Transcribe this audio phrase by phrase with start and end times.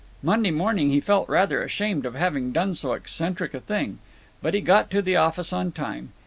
[0.23, 3.99] Monday morning he felt rather ashamed of having done so eccentric a thing.
[4.41, 6.13] But he got to the office on time.